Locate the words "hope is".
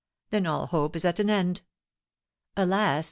0.65-1.05